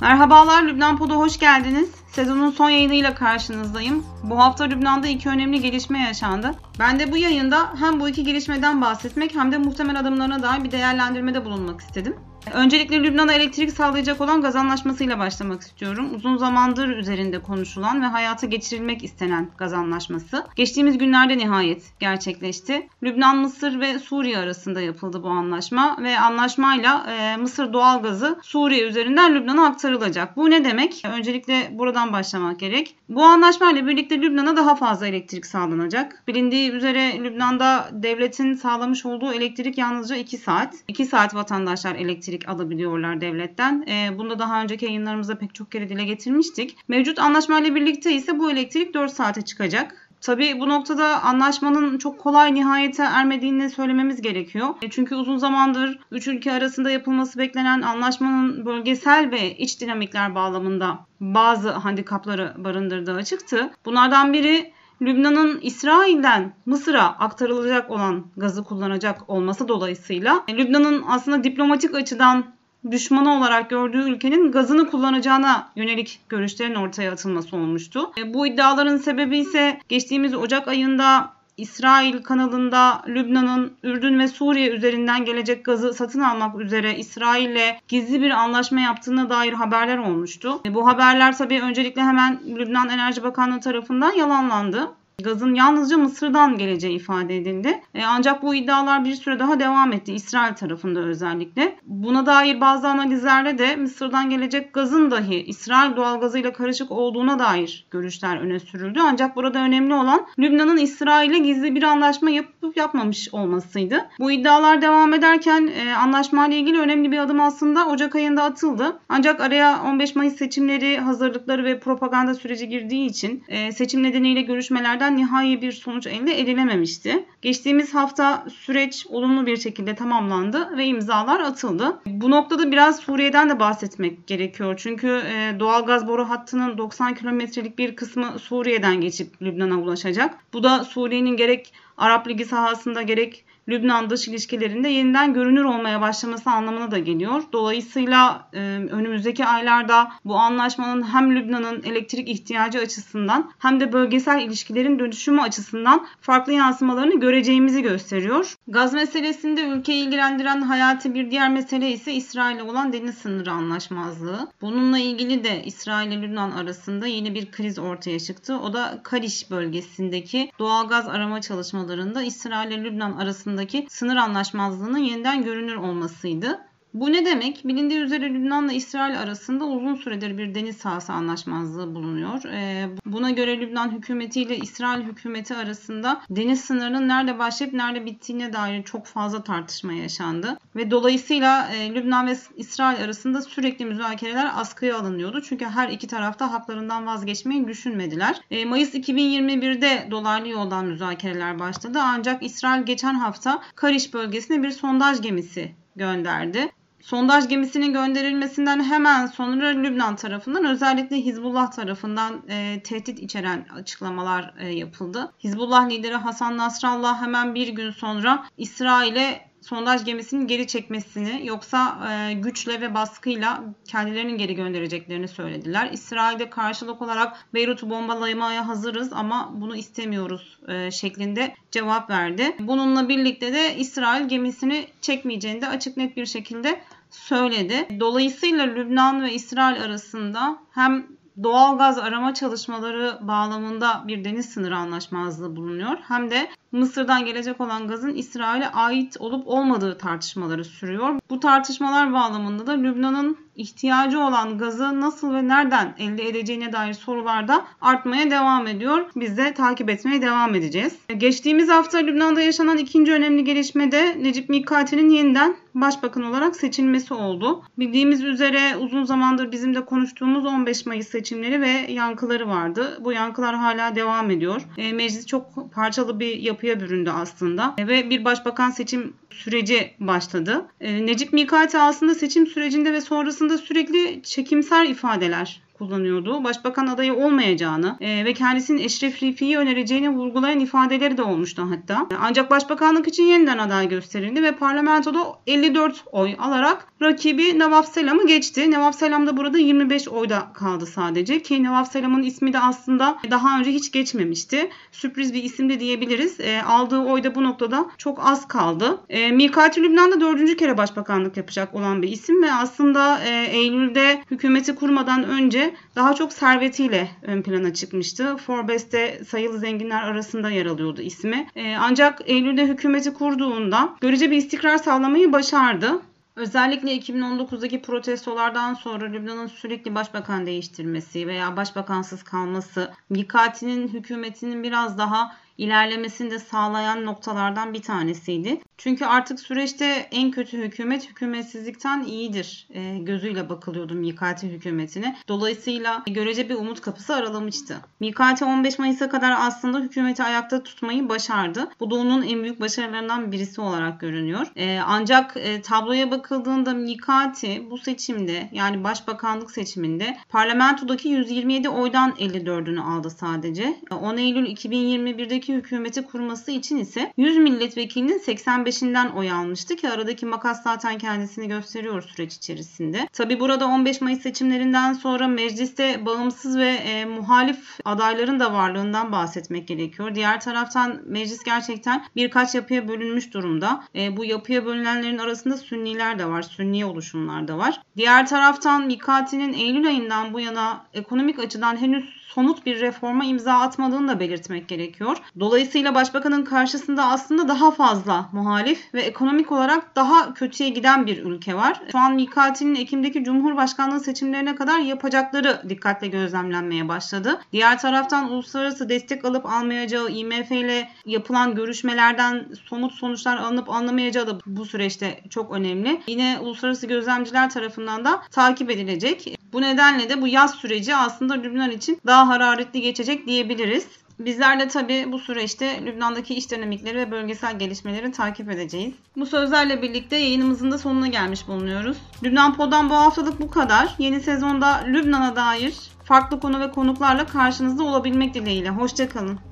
Merhabalar 0.00 0.62
Lübnan 0.62 0.96
Pod'a 0.96 1.14
hoş 1.14 1.38
geldiniz. 1.38 1.90
Sezonun 2.12 2.50
son 2.50 2.70
yayınıyla 2.70 3.14
karşınızdayım. 3.14 4.06
Bu 4.22 4.38
hafta 4.38 4.64
Lübnan'da 4.64 5.06
iki 5.06 5.28
önemli 5.28 5.60
gelişme 5.60 5.98
yaşandı. 5.98 6.50
Ben 6.78 6.98
de 6.98 7.12
bu 7.12 7.16
yayında 7.16 7.74
hem 7.80 8.00
bu 8.00 8.08
iki 8.08 8.24
gelişmeden 8.24 8.80
bahsetmek 8.80 9.34
hem 9.34 9.52
de 9.52 9.58
muhtemel 9.58 10.00
adımlarına 10.00 10.42
dair 10.42 10.64
bir 10.64 10.70
değerlendirmede 10.70 11.44
bulunmak 11.44 11.80
istedim. 11.80 12.16
Öncelikle 12.52 13.02
Lübnan'a 13.02 13.32
elektrik 13.32 13.70
sağlayacak 13.70 14.20
olan 14.20 14.42
gaz 14.42 14.56
anlaşmasıyla 14.56 15.18
başlamak 15.18 15.62
istiyorum. 15.62 16.14
Uzun 16.14 16.36
zamandır 16.36 16.88
üzerinde 16.88 17.38
konuşulan 17.38 18.02
ve 18.02 18.06
hayata 18.06 18.46
geçirilmek 18.46 19.04
istenen 19.04 19.48
gaz 19.58 19.72
anlaşması. 19.72 20.46
Geçtiğimiz 20.56 20.98
günlerde 20.98 21.38
nihayet 21.38 21.82
gerçekleşti. 22.00 22.88
Lübnan, 23.02 23.36
Mısır 23.36 23.80
ve 23.80 23.98
Suriye 23.98 24.38
arasında 24.38 24.80
yapıldı 24.80 25.22
bu 25.22 25.28
anlaşma 25.28 25.96
ve 26.02 26.18
anlaşmayla 26.18 27.06
e, 27.10 27.36
Mısır 27.36 27.72
doğalgazı 27.72 28.38
Suriye 28.42 28.86
üzerinden 28.86 29.34
Lübnan'a 29.34 29.66
aktarılacak. 29.66 30.36
Bu 30.36 30.50
ne 30.50 30.64
demek? 30.64 31.02
Öncelikle 31.12 31.70
buradan 31.72 32.12
başlamak 32.12 32.60
gerek. 32.60 32.96
Bu 33.08 33.22
anlaşmayla 33.22 33.86
birlikte 33.86 34.20
Lübnan'a 34.22 34.56
daha 34.56 34.74
fazla 34.74 35.06
elektrik 35.06 35.46
sağlanacak. 35.46 36.22
Bilindiği 36.28 36.70
üzere 36.70 37.24
Lübnan'da 37.24 37.88
devletin 37.92 38.54
sağlamış 38.54 39.06
olduğu 39.06 39.32
elektrik 39.32 39.78
yalnızca 39.78 40.16
2 40.16 40.38
saat. 40.38 40.74
2 40.88 41.06
saat 41.06 41.34
vatandaşlar 41.34 41.94
elektrik 41.94 42.29
elektrik 42.30 42.48
alabiliyorlar 42.48 43.20
devletten. 43.20 43.84
E, 43.88 44.18
bunu 44.18 44.30
da 44.30 44.38
daha 44.38 44.62
önceki 44.62 44.84
yayınlarımızda 44.84 45.38
pek 45.38 45.54
çok 45.54 45.72
kere 45.72 45.88
dile 45.88 46.04
getirmiştik. 46.04 46.76
Mevcut 46.88 47.18
anlaşmayla 47.18 47.74
birlikte 47.74 48.12
ise 48.12 48.38
bu 48.38 48.50
elektrik 48.50 48.94
4 48.94 49.12
saate 49.12 49.42
çıkacak. 49.42 50.10
Tabii 50.20 50.60
bu 50.60 50.68
noktada 50.68 51.22
anlaşmanın 51.22 51.98
çok 51.98 52.18
kolay 52.18 52.54
nihayete 52.54 53.02
ermediğini 53.02 53.70
söylememiz 53.70 54.22
gerekiyor. 54.22 54.68
E, 54.82 54.90
çünkü 54.90 55.14
uzun 55.14 55.36
zamandır 55.36 55.98
üç 56.10 56.28
ülke 56.28 56.52
arasında 56.52 56.90
yapılması 56.90 57.38
beklenen 57.38 57.82
anlaşmanın 57.82 58.66
bölgesel 58.66 59.30
ve 59.30 59.56
iç 59.56 59.80
dinamikler 59.80 60.34
bağlamında 60.34 60.98
bazı 61.20 61.70
handikapları 61.70 62.54
barındırdığı 62.58 63.14
açıktı. 63.14 63.70
Bunlardan 63.84 64.32
biri 64.32 64.72
Lübnan'ın 65.02 65.60
İsrail'den 65.60 66.52
Mısır'a 66.66 67.04
aktarılacak 67.04 67.90
olan 67.90 68.26
gazı 68.36 68.64
kullanacak 68.64 69.30
olması 69.30 69.68
dolayısıyla 69.68 70.44
e, 70.48 70.56
Lübnan'ın 70.56 71.04
aslında 71.08 71.44
diplomatik 71.44 71.94
açıdan 71.94 72.44
düşmanı 72.90 73.38
olarak 73.38 73.70
gördüğü 73.70 74.10
ülkenin 74.10 74.52
gazını 74.52 74.90
kullanacağına 74.90 75.72
yönelik 75.76 76.20
görüşlerin 76.28 76.74
ortaya 76.74 77.12
atılması 77.12 77.56
olmuştu. 77.56 78.10
E, 78.18 78.34
bu 78.34 78.46
iddiaların 78.46 78.96
sebebi 78.96 79.38
ise 79.38 79.80
geçtiğimiz 79.88 80.34
Ocak 80.34 80.68
ayında 80.68 81.32
İsrail 81.60 82.22
kanalında 82.22 83.02
Lübnan'ın 83.08 83.72
Ürdün 83.82 84.18
ve 84.18 84.28
Suriye 84.28 84.70
üzerinden 84.70 85.24
gelecek 85.24 85.64
gazı 85.64 85.94
satın 85.94 86.20
almak 86.20 86.60
üzere 86.60 86.96
İsrail'le 86.96 87.76
gizli 87.88 88.22
bir 88.22 88.30
anlaşma 88.30 88.80
yaptığına 88.80 89.30
dair 89.30 89.52
haberler 89.52 89.98
olmuştu. 89.98 90.60
Bu 90.70 90.86
haberler 90.86 91.36
tabii 91.38 91.60
öncelikle 91.60 92.02
hemen 92.02 92.40
Lübnan 92.46 92.88
Enerji 92.88 93.22
Bakanlığı 93.22 93.60
tarafından 93.60 94.12
yalanlandı. 94.12 94.88
Gazın 95.22 95.54
yalnızca 95.54 95.98
Mısır'dan 95.98 96.58
geleceği 96.58 96.96
ifade 96.96 97.36
edildi. 97.36 97.80
E, 97.94 98.04
ancak 98.04 98.42
bu 98.42 98.54
iddialar 98.54 99.04
bir 99.04 99.14
süre 99.14 99.38
daha 99.38 99.60
devam 99.60 99.92
etti 99.92 100.14
İsrail 100.14 100.54
tarafında 100.54 101.00
özellikle. 101.00 101.76
Buna 101.86 102.26
dair 102.26 102.60
bazı 102.60 102.88
analizlerde 102.88 103.58
de 103.58 103.76
Mısır'dan 103.76 104.30
gelecek 104.30 104.74
gazın 104.74 105.10
dahi 105.10 105.42
İsrail 105.42 105.96
doğalgazıyla 105.96 106.52
karışık 106.52 106.90
olduğuna 106.90 107.38
dair 107.38 107.86
görüşler 107.90 108.36
öne 108.36 108.60
sürüldü. 108.60 109.00
Ancak 109.02 109.36
burada 109.36 109.58
önemli 109.58 109.94
olan 109.94 110.26
Lübnan'ın 110.38 110.76
İsrail'e 110.76 111.38
gizli 111.38 111.74
bir 111.74 111.82
anlaşma 111.82 112.30
yapıp 112.30 112.76
yapmamış 112.76 113.28
olmasıydı. 113.32 114.08
Bu 114.18 114.30
iddialar 114.32 114.82
devam 114.82 115.14
ederken 115.14 115.70
e, 115.84 115.94
anlaşmayla 115.94 116.56
ilgili 116.56 116.78
önemli 116.78 117.12
bir 117.12 117.18
adım 117.18 117.40
aslında 117.40 117.86
Ocak 117.86 118.14
ayında 118.14 118.42
atıldı. 118.42 119.00
Ancak 119.08 119.40
araya 119.40 119.82
15 119.82 120.16
Mayıs 120.16 120.36
seçimleri 120.36 120.98
hazırlıkları 120.98 121.64
ve 121.64 121.80
propaganda 121.80 122.34
süreci 122.34 122.68
girdiği 122.68 123.06
için 123.06 123.44
e, 123.48 123.72
seçim 123.72 124.02
nedeniyle 124.02 124.42
görüşmelerden 124.42 125.09
hala 125.10 125.16
nihai 125.16 125.62
bir 125.62 125.72
sonuç 125.72 126.06
elde 126.06 126.40
edilememişti. 126.40 127.24
Geçtiğimiz 127.42 127.94
hafta 127.94 128.44
süreç 128.54 129.06
olumlu 129.08 129.46
bir 129.46 129.56
şekilde 129.56 129.94
tamamlandı 129.94 130.76
ve 130.76 130.86
imzalar 130.86 131.40
atıldı. 131.40 132.00
Bu 132.06 132.30
noktada 132.30 132.72
biraz 132.72 133.00
Suriye'den 133.00 133.48
de 133.50 133.60
bahsetmek 133.60 134.26
gerekiyor. 134.26 134.74
Çünkü 134.82 135.08
e, 135.08 135.60
doğal 135.60 135.86
gaz 135.86 136.08
boru 136.08 136.28
hattının 136.28 136.78
90 136.78 137.14
kilometrelik 137.14 137.78
bir 137.78 137.96
kısmı 137.96 138.38
Suriye'den 138.38 139.00
geçip 139.00 139.42
Lübnan'a 139.42 139.78
ulaşacak. 139.80 140.34
Bu 140.52 140.62
da 140.62 140.84
Suriye'nin 140.84 141.36
gerek 141.36 141.72
Arap 141.96 142.28
Ligi 142.28 142.44
sahasında 142.44 143.02
gerek 143.02 143.44
Lübnan 143.68 144.10
dış 144.10 144.28
ilişkilerinde 144.28 144.88
yeniden 144.88 145.34
görünür 145.34 145.64
olmaya 145.64 146.00
başlaması 146.00 146.50
anlamına 146.50 146.90
da 146.90 146.98
geliyor. 146.98 147.42
Dolayısıyla 147.52 148.48
e, 148.52 148.58
önümüzdeki 148.90 149.44
aylarda 149.44 150.12
bu 150.24 150.36
anlaşmanın 150.36 151.02
hem 151.02 151.36
Lübnan'ın 151.36 151.82
elektrik 151.82 152.28
ihtiyacı 152.28 152.78
açısından 152.78 153.52
hem 153.58 153.80
de 153.80 153.92
bölgesel 153.92 154.42
ilişkilerin 154.42 154.98
dönüşümü 154.98 155.40
açısından 155.40 156.06
farklı 156.20 156.52
yansımalarını 156.52 157.20
göreceğimizi 157.20 157.82
gösteriyor. 157.82 158.54
Gaz 158.68 158.92
meselesinde 158.92 159.62
ülkeyi 159.62 160.04
ilgilendiren 160.06 160.62
hayati 160.62 161.14
bir 161.14 161.30
diğer 161.30 161.50
mesele 161.50 161.90
ise 161.90 162.12
İsrail'e 162.12 162.62
olan 162.62 162.92
deniz 162.92 163.14
sınırı 163.18 163.50
anlaşmazlığı. 163.50 164.52
Bununla 164.60 164.98
ilgili 164.98 165.44
de 165.44 165.64
İsrail 165.64 166.12
ile 166.12 166.22
Lübnan 166.22 166.50
arasında 166.50 167.06
yeni 167.06 167.34
bir 167.34 167.50
kriz 167.50 167.78
ortaya 167.78 168.20
çıktı. 168.20 168.58
O 168.58 168.72
da 168.72 169.00
Kariş 169.02 169.50
bölgesindeki 169.50 170.52
doğal 170.58 170.88
gaz 170.88 171.08
arama 171.08 171.40
çalışmalarında 171.40 172.22
İsrail 172.22 172.70
ile 172.70 172.84
Lübnan 172.84 173.12
arasında 173.12 173.59
arasındaki 173.60 173.86
sınır 173.90 174.16
anlaşmazlığının 174.16 174.98
yeniden 174.98 175.44
görünür 175.44 175.74
olmasıydı. 175.76 176.69
Bu 176.94 177.12
ne 177.12 177.24
demek? 177.24 177.64
Bilindiği 177.64 177.98
üzere 177.98 178.30
Lübnan'la 178.30 178.72
İsrail 178.72 179.20
arasında 179.20 179.64
uzun 179.64 179.94
süredir 179.94 180.38
bir 180.38 180.54
deniz 180.54 180.76
sahası 180.76 181.12
anlaşmazlığı 181.12 181.94
bulunuyor. 181.94 182.44
Ee, 182.44 182.88
buna 183.06 183.30
göre 183.30 183.60
Lübnan 183.60 183.90
hükümeti 183.90 184.42
ile 184.42 184.56
İsrail 184.56 185.04
hükümeti 185.04 185.54
arasında 185.54 186.20
deniz 186.30 186.60
sınırının 186.60 187.08
nerede 187.08 187.38
başlayıp 187.38 187.74
nerede 187.74 188.06
bittiğine 188.06 188.52
dair 188.52 188.82
çok 188.82 189.06
fazla 189.06 189.44
tartışma 189.44 189.92
yaşandı. 189.92 190.58
Ve 190.76 190.90
dolayısıyla 190.90 191.68
e, 191.68 191.94
Lübnan 191.94 192.26
ve 192.26 192.36
İsrail 192.56 193.04
arasında 193.04 193.42
sürekli 193.42 193.84
müzakereler 193.84 194.50
askıya 194.54 194.98
alınıyordu. 194.98 195.42
Çünkü 195.42 195.64
her 195.64 195.88
iki 195.88 196.06
tarafta 196.06 196.52
haklarından 196.52 197.06
vazgeçmeyi 197.06 197.68
düşünmediler. 197.68 198.40
E, 198.50 198.64
Mayıs 198.64 198.94
2021'de 198.94 200.08
dolaylı 200.10 200.48
yoldan 200.48 200.86
müzakereler 200.86 201.58
başladı. 201.58 201.98
Ancak 202.02 202.42
İsrail 202.42 202.82
geçen 202.82 203.14
hafta 203.14 203.62
Kariş 203.74 204.14
bölgesine 204.14 204.62
bir 204.62 204.70
sondaj 204.70 205.22
gemisi 205.22 205.74
gönderdi. 205.96 206.70
Sondaj 207.00 207.48
gemisinin 207.48 207.92
gönderilmesinden 207.92 208.84
hemen 208.84 209.26
sonra 209.26 209.68
Lübnan 209.68 210.16
tarafından 210.16 210.64
özellikle 210.64 211.16
Hizbullah 211.16 211.70
tarafından 211.70 212.42
e, 212.48 212.82
tehdit 212.82 213.18
içeren 213.18 213.66
açıklamalar 213.74 214.54
e, 214.58 214.68
yapıldı. 214.68 215.32
Hizbullah 215.44 215.88
lideri 215.88 216.14
Hasan 216.14 216.56
Nasrallah 216.56 217.22
hemen 217.22 217.54
bir 217.54 217.68
gün 217.68 217.90
sonra 217.90 218.46
İsrail'e 218.56 219.49
sondaj 219.60 220.04
gemisinin 220.04 220.46
geri 220.46 220.66
çekmesini 220.66 221.46
yoksa 221.46 222.08
e, 222.10 222.32
güçle 222.32 222.80
ve 222.80 222.94
baskıyla 222.94 223.64
kendilerinin 223.84 224.38
geri 224.38 224.54
göndereceklerini 224.54 225.28
söylediler. 225.28 225.90
İsrail'de 225.92 226.50
karşılık 226.50 227.02
olarak 227.02 227.46
Beyrut'u 227.54 227.90
bombalamaya 227.90 228.68
hazırız 228.68 229.12
ama 229.12 229.52
bunu 229.54 229.76
istemiyoruz 229.76 230.58
e, 230.68 230.90
şeklinde 230.90 231.54
cevap 231.70 232.10
verdi. 232.10 232.56
Bununla 232.60 233.08
birlikte 233.08 233.52
de 233.52 233.76
İsrail 233.76 234.28
gemisini 234.28 234.86
çekmeyeceğini 235.00 235.60
de 235.60 235.68
açık 235.68 235.96
net 235.96 236.16
bir 236.16 236.26
şekilde 236.26 236.80
söyledi. 237.10 238.00
Dolayısıyla 238.00 238.64
Lübnan 238.64 239.22
ve 239.22 239.32
İsrail 239.32 239.82
arasında 239.82 240.58
hem 240.70 241.06
doğal 241.42 241.78
gaz 241.78 241.98
arama 241.98 242.34
çalışmaları 242.34 243.18
bağlamında 243.20 244.04
bir 244.06 244.24
deniz 244.24 244.46
sınırı 244.46 244.76
anlaşmazlığı 244.76 245.56
bulunuyor. 245.56 245.98
Hem 246.08 246.30
de 246.30 246.48
Mısır'dan 246.72 247.24
gelecek 247.24 247.60
olan 247.60 247.88
gazın 247.88 248.14
İsrail'e 248.14 248.68
ait 248.68 249.16
olup 249.20 249.48
olmadığı 249.48 249.98
tartışmaları 249.98 250.64
sürüyor. 250.64 251.20
Bu 251.30 251.40
tartışmalar 251.40 252.12
bağlamında 252.12 252.66
da 252.66 252.72
Lübnan'ın 252.72 253.36
ihtiyacı 253.56 254.20
olan 254.20 254.58
gazı 254.58 255.00
nasıl 255.00 255.34
ve 255.34 255.48
nereden 255.48 255.94
elde 255.98 256.28
edeceğine 256.28 256.72
dair 256.72 256.94
sorular 256.94 257.48
da 257.48 257.64
artmaya 257.80 258.30
devam 258.30 258.66
ediyor. 258.66 259.10
Biz 259.16 259.36
de 259.36 259.54
takip 259.54 259.90
etmeye 259.90 260.22
devam 260.22 260.54
edeceğiz. 260.54 260.98
Geçtiğimiz 261.16 261.68
hafta 261.68 261.98
Lübnan'da 261.98 262.40
yaşanan 262.40 262.78
ikinci 262.78 263.12
önemli 263.12 263.44
gelişme 263.44 263.92
de 263.92 264.22
Necip 264.22 264.48
Mikati'nin 264.48 265.10
yeniden 265.10 265.56
başbakan 265.74 266.22
olarak 266.22 266.56
seçilmesi 266.56 267.14
oldu. 267.14 267.62
Bildiğimiz 267.78 268.24
üzere 268.24 268.76
uzun 268.76 269.04
zamandır 269.04 269.52
bizim 269.52 269.74
de 269.74 269.84
konuştuğumuz 269.84 270.46
15 270.46 270.86
Mayıs 270.86 271.08
seçimleri 271.08 271.60
ve 271.60 271.92
yankıları 271.92 272.48
vardı. 272.48 272.98
Bu 273.00 273.12
yankılar 273.12 273.56
hala 273.56 273.94
devam 273.94 274.30
ediyor. 274.30 274.62
E, 274.76 274.92
meclis 274.92 275.26
çok 275.26 275.72
parçalı 275.74 276.20
bir 276.20 276.36
yapıya 276.60 276.80
büründü 276.80 277.10
aslında 277.10 277.74
e, 277.78 277.88
ve 277.88 278.10
bir 278.10 278.24
başbakan 278.24 278.70
seçim 278.70 279.12
süreci 279.30 279.94
başladı. 280.00 280.66
E, 280.80 281.06
Necip 281.06 281.32
Mikati 281.32 281.78
aslında 281.78 282.14
seçim 282.14 282.46
sürecinde 282.46 282.92
ve 282.92 283.00
sonrasında 283.00 283.58
sürekli 283.58 284.22
çekimser 284.22 284.84
ifadeler 284.84 285.60
kullanıyordu. 285.80 286.44
Başbakan 286.44 286.86
adayı 286.86 287.14
olmayacağını 287.14 287.96
e, 288.00 288.24
ve 288.24 288.34
kendisinin 288.34 288.82
Eşref 288.82 289.22
Rifi'yi 289.22 289.58
önereceğini 289.58 290.10
vurgulayan 290.10 290.60
ifadeleri 290.60 291.16
de 291.16 291.22
olmuştu 291.22 291.66
hatta. 291.70 292.06
Ancak 292.20 292.50
başbakanlık 292.50 293.08
için 293.08 293.22
yeniden 293.22 293.58
aday 293.58 293.88
gösterildi 293.88 294.42
ve 294.42 294.52
parlamentoda 294.52 295.18
54 295.46 296.04
oy 296.12 296.34
alarak 296.38 296.86
rakibi 297.02 297.58
Nevaf 297.58 297.92
Selam'ı 297.92 298.26
geçti. 298.26 298.70
Nevaf 298.70 298.94
Selam 298.94 299.26
da 299.26 299.36
burada 299.36 299.58
25 299.58 300.08
oyda 300.08 300.52
kaldı 300.54 300.86
sadece 300.86 301.42
ki 301.42 301.64
Nevaf 301.64 301.92
Selam'ın 301.92 302.22
ismi 302.22 302.52
de 302.52 302.58
aslında 302.58 303.18
daha 303.30 303.58
önce 303.58 303.70
hiç 303.70 303.92
geçmemişti. 303.92 304.70
Sürpriz 304.92 305.34
bir 305.34 305.42
isim 305.42 305.68
de 305.68 305.80
diyebiliriz. 305.80 306.40
E, 306.40 306.62
aldığı 306.62 306.98
oy 306.98 307.24
da 307.24 307.34
bu 307.34 307.44
noktada 307.44 307.86
çok 307.98 308.18
az 308.26 308.48
kaldı. 308.48 309.00
E, 309.08 309.32
Mikati 309.32 309.82
Lübnan'da 309.82 310.20
dördüncü 310.20 310.56
kere 310.56 310.76
başbakanlık 310.78 311.36
yapacak 311.36 311.74
olan 311.74 312.02
bir 312.02 312.08
isim 312.08 312.42
ve 312.42 312.52
aslında 312.52 313.20
e, 313.24 313.44
Eylül'de 313.44 314.22
hükümeti 314.30 314.74
kurmadan 314.74 315.24
önce 315.24 315.69
daha 315.96 316.14
çok 316.14 316.32
servetiyle 316.32 317.10
ön 317.22 317.42
plana 317.42 317.74
çıkmıştı. 317.74 318.36
Forbes'te 318.36 319.24
sayılı 319.24 319.58
zenginler 319.58 320.02
arasında 320.02 320.50
yer 320.50 320.66
alıyordu 320.66 321.00
ismi. 321.00 321.46
E, 321.56 321.76
ancak 321.76 322.20
Eylül'de 322.26 322.66
hükümeti 322.66 323.14
kurduğunda 323.14 323.96
görece 324.00 324.30
bir 324.30 324.36
istikrar 324.36 324.78
sağlamayı 324.78 325.32
başardı. 325.32 326.00
Özellikle 326.36 326.96
2019'daki 326.96 327.82
protestolardan 327.82 328.74
sonra 328.74 329.06
Lübnan'ın 329.06 329.46
sürekli 329.46 329.94
başbakan 329.94 330.46
değiştirmesi 330.46 331.26
veya 331.26 331.56
başbakansız 331.56 332.22
kalması, 332.22 332.92
Mikati'nin 333.10 333.88
hükümetinin 333.88 334.62
biraz 334.62 334.98
daha 334.98 335.36
ilerlemesini 335.60 336.30
de 336.30 336.38
sağlayan 336.38 337.04
noktalardan 337.04 337.74
bir 337.74 337.82
tanesiydi. 337.82 338.60
Çünkü 338.78 339.04
artık 339.04 339.40
süreçte 339.40 340.08
en 340.10 340.30
kötü 340.30 340.58
hükümet 340.58 341.10
hükümetsizlikten 341.10 342.02
iyidir 342.02 342.68
e, 342.74 342.98
gözüyle 342.98 343.48
bakılıyordu 343.48 343.94
Mikati 343.94 344.48
hükümetine. 344.48 345.16
Dolayısıyla 345.28 346.02
görece 346.06 346.48
bir 346.48 346.54
umut 346.54 346.80
kapısı 346.80 347.14
aralamıştı. 347.14 347.76
Mikati 348.00 348.44
15 348.44 348.78
Mayıs'a 348.78 349.08
kadar 349.08 349.34
aslında 349.38 349.78
hükümeti 349.78 350.22
ayakta 350.22 350.62
tutmayı 350.62 351.08
başardı. 351.08 351.68
Bu 351.80 351.90
da 351.90 351.94
onun 351.94 352.22
en 352.22 352.42
büyük 352.42 352.60
başarılarından 352.60 353.32
birisi 353.32 353.60
olarak 353.60 354.00
görünüyor. 354.00 354.46
E, 354.56 354.80
ancak 354.86 355.36
e, 355.36 355.62
tabloya 355.62 356.10
bakıldığında 356.10 356.74
Mikati 356.74 357.70
bu 357.70 357.78
seçimde 357.78 358.48
yani 358.52 358.84
başbakanlık 358.84 359.50
seçiminde 359.50 360.16
parlamentodaki 360.28 361.08
127 361.08 361.68
oydan 361.68 362.10
54'ünü 362.10 362.80
aldı 362.80 363.10
sadece. 363.10 363.76
10 363.90 364.16
Eylül 364.16 364.46
2021'deki 364.46 365.49
hükümeti 365.54 366.02
kurması 366.02 366.50
için 366.50 366.76
ise 366.76 367.12
100 367.16 367.36
milletvekilinin 367.36 368.18
85'inden 368.18 369.12
oy 369.12 369.30
almıştı 369.30 369.76
ki 369.76 369.88
aradaki 369.88 370.26
makas 370.26 370.62
zaten 370.62 370.98
kendisini 370.98 371.48
gösteriyor 371.48 372.02
süreç 372.02 372.34
içerisinde. 372.34 373.08
Tabi 373.12 373.40
burada 373.40 373.66
15 373.66 374.00
Mayıs 374.00 374.22
seçimlerinden 374.22 374.92
sonra 374.92 375.28
mecliste 375.28 376.06
bağımsız 376.06 376.58
ve 376.58 376.68
e, 376.68 377.04
muhalif 377.04 377.78
adayların 377.84 378.40
da 378.40 378.52
varlığından 378.52 379.12
bahsetmek 379.12 379.68
gerekiyor. 379.68 380.14
Diğer 380.14 380.40
taraftan 380.40 381.00
meclis 381.06 381.44
gerçekten 381.44 382.04
birkaç 382.16 382.54
yapıya 382.54 382.88
bölünmüş 382.88 383.34
durumda. 383.34 383.84
E, 383.94 384.16
bu 384.16 384.24
yapıya 384.24 384.64
bölünenlerin 384.64 385.18
arasında 385.18 385.56
Sünniler 385.56 386.18
de 386.18 386.26
var, 386.26 386.42
Sünni 386.42 386.84
oluşumlar 386.84 387.48
da 387.48 387.58
var. 387.58 387.82
Diğer 387.96 388.26
taraftan 388.26 388.86
Mikati'nin 388.86 389.52
Eylül 389.52 389.86
ayından 389.86 390.32
bu 390.32 390.40
yana 390.40 390.84
ekonomik 390.94 391.38
açıdan 391.38 391.76
henüz 391.76 392.19
somut 392.34 392.66
bir 392.66 392.80
reforma 392.80 393.24
imza 393.24 393.52
atmadığını 393.52 394.08
da 394.08 394.20
belirtmek 394.20 394.68
gerekiyor. 394.68 395.16
Dolayısıyla 395.40 395.94
başbakanın 395.94 396.44
karşısında 396.44 397.04
aslında 397.04 397.48
daha 397.48 397.70
fazla 397.70 398.28
muhalif 398.32 398.94
ve 398.94 399.02
ekonomik 399.02 399.52
olarak 399.52 399.96
daha 399.96 400.34
kötüye 400.34 400.68
giden 400.68 401.06
bir 401.06 401.24
ülke 401.24 401.54
var. 401.54 401.80
Şu 401.92 401.98
an 401.98 402.14
Mikati'nin 402.14 402.74
Ekim'deki 402.74 403.24
Cumhurbaşkanlığı 403.24 404.00
seçimlerine 404.00 404.54
kadar 404.54 404.78
yapacakları 404.78 405.62
dikkatle 405.68 406.06
gözlemlenmeye 406.08 406.88
başladı. 406.88 407.40
Diğer 407.52 407.78
taraftan 407.78 408.32
uluslararası 408.32 408.88
destek 408.88 409.24
alıp 409.24 409.46
almayacağı 409.46 410.08
IMF 410.08 410.50
ile 410.50 410.88
yapılan 411.06 411.54
görüşmelerden 411.54 412.46
somut 412.64 412.92
sonuçlar 412.92 413.36
alınıp 413.36 413.70
alınamayacağı 413.70 414.26
da 414.26 414.38
bu 414.46 414.66
süreçte 414.66 415.20
çok 415.30 415.52
önemli. 415.52 416.00
Yine 416.06 416.38
uluslararası 416.40 416.86
gözlemciler 416.86 417.50
tarafından 417.50 418.04
da 418.04 418.22
takip 418.30 418.70
edilecek. 418.70 419.40
Bu 419.52 419.60
nedenle 419.60 420.08
de 420.08 420.22
bu 420.22 420.28
yaz 420.28 420.54
süreci 420.54 420.96
aslında 420.96 421.34
Lübnan 421.34 421.70
için 421.70 422.00
daha 422.06 422.28
hararetli 422.28 422.80
geçecek 422.80 423.26
diyebiliriz. 423.26 423.86
Bizler 424.18 424.60
de 424.60 424.68
tabii 424.68 425.12
bu 425.12 425.18
süreçte 425.18 425.84
Lübnan'daki 425.86 426.34
iş 426.34 426.50
dinamikleri 426.50 426.98
ve 426.98 427.10
bölgesel 427.10 427.58
gelişmeleri 427.58 428.12
takip 428.12 428.50
edeceğiz. 428.50 428.94
Bu 429.16 429.26
sözlerle 429.26 429.82
birlikte 429.82 430.16
yayınımızın 430.16 430.70
da 430.70 430.78
sonuna 430.78 431.06
gelmiş 431.06 431.48
bulunuyoruz. 431.48 431.96
Lübnan 432.24 432.56
Pod'dan 432.56 432.90
bu 432.90 432.94
haftalık 432.94 433.40
bu 433.40 433.50
kadar. 433.50 433.94
Yeni 433.98 434.20
sezonda 434.20 434.84
Lübnan'a 434.86 435.36
dair 435.36 435.74
farklı 436.04 436.40
konu 436.40 436.60
ve 436.60 436.70
konuklarla 436.70 437.26
karşınızda 437.26 437.82
olabilmek 437.82 438.34
dileğiyle. 438.34 438.70
Hoşçakalın. 438.70 439.49